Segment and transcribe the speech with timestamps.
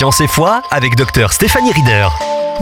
[0.00, 2.08] Science et foi avec Dr Stéphanie Rieder.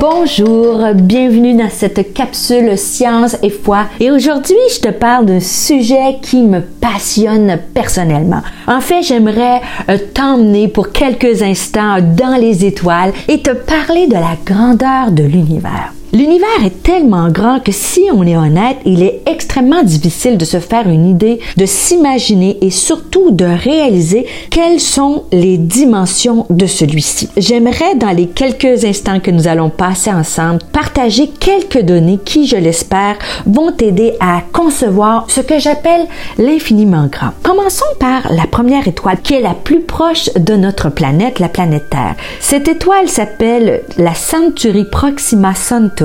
[0.00, 3.84] Bonjour, bienvenue dans cette capsule Science et foi.
[4.00, 8.42] Et aujourd'hui, je te parle d'un sujet qui me passionne personnellement.
[8.66, 14.14] En fait, j'aimerais euh, t'emmener pour quelques instants dans les étoiles et te parler de
[14.14, 15.92] la grandeur de l'univers.
[16.10, 20.58] L'univers est tellement grand que si on est honnête, il est extrêmement difficile de se
[20.58, 27.28] faire une idée, de s'imaginer et surtout de réaliser quelles sont les dimensions de celui-ci.
[27.36, 32.56] J'aimerais dans les quelques instants que nous allons passer ensemble partager quelques données qui, je
[32.56, 36.06] l'espère, vont t'aider à concevoir ce que j'appelle
[36.38, 37.32] l'infiniment grand.
[37.42, 41.90] Commençons par la première étoile qui est la plus proche de notre planète, la planète
[41.90, 42.16] Terre.
[42.40, 45.97] Cette étoile s'appelle la Centauri Proxima Centauri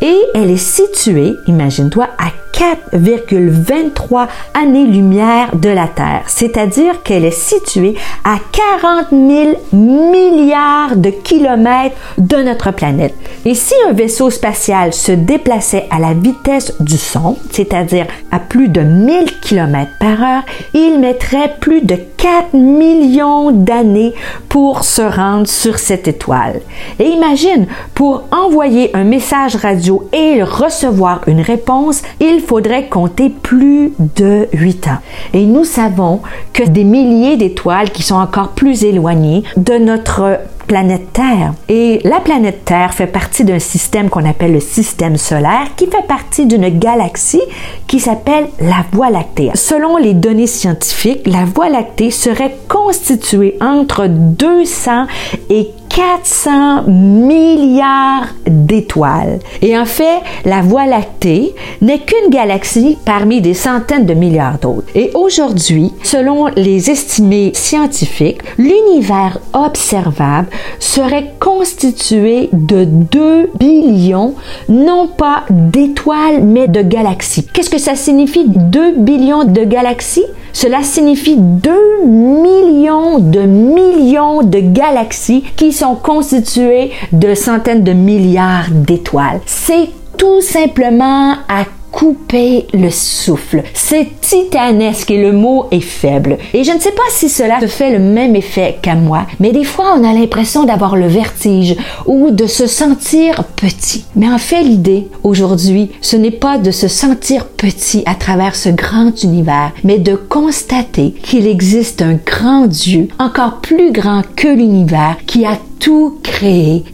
[0.00, 7.94] et elle est située, imagine-toi, à 4,23 années-lumière de la Terre, c'est-à-dire qu'elle est située
[8.22, 8.36] à
[8.82, 13.14] 40 000 milliards de kilomètres de notre planète.
[13.46, 18.68] Et si un vaisseau spatial se déplaçait à la vitesse du son, c'est-à-dire à plus
[18.68, 20.42] de 1000 km par heure,
[20.74, 24.12] il mettrait plus de 4 millions d'années
[24.50, 26.60] pour se rendre sur cette étoile.
[26.98, 33.92] Et imagine, pour envoyer un message radio et recevoir une réponse, il faudrait compter plus
[34.16, 34.98] de 8 ans.
[35.34, 36.20] Et nous savons
[36.52, 41.54] que des milliers d'étoiles qui sont encore plus éloignées de notre planète Terre.
[41.68, 46.06] Et la planète Terre fait partie d'un système qu'on appelle le système solaire qui fait
[46.08, 47.40] partie d'une galaxie
[47.86, 49.52] qui s'appelle la Voie lactée.
[49.54, 55.06] Selon les données scientifiques, la Voie lactée serait constituée entre 200
[55.50, 58.28] et 400 milliards
[58.70, 59.40] d'étoiles.
[59.62, 64.86] Et en fait, la Voie lactée n'est qu'une galaxie parmi des centaines de milliards d'autres.
[64.94, 74.34] Et aujourd'hui, selon les estimés scientifiques, l'univers observable serait constitué de 2 billions,
[74.68, 77.46] non pas d'étoiles, mais de galaxies.
[77.52, 80.26] Qu'est-ce que ça signifie 2 billions de galaxies?
[80.52, 88.70] Cela signifie 2 millions de millions de galaxies qui sont constituées de centaines de milliards
[88.70, 89.40] d'étoiles.
[89.46, 91.64] C'est tout simplement à
[92.00, 93.62] couper le souffle.
[93.74, 96.38] C'est titanesque et le mot est faible.
[96.54, 99.52] Et je ne sais pas si cela te fait le même effet qu'à moi, mais
[99.52, 104.06] des fois on a l'impression d'avoir le vertige ou de se sentir petit.
[104.16, 108.70] Mais en fait l'idée aujourd'hui, ce n'est pas de se sentir petit à travers ce
[108.70, 115.18] grand univers, mais de constater qu'il existe un grand Dieu, encore plus grand que l'univers,
[115.26, 116.18] qui a tout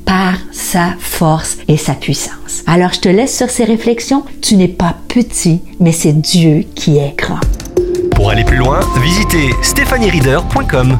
[0.04, 2.64] par sa force et sa puissance.
[2.66, 4.24] Alors je te laisse sur ces réflexions.
[4.42, 7.38] Tu n'es pas petit, mais c'est Dieu qui est grand.
[8.16, 10.98] Pour aller plus loin, visitez stéphaniereader.com.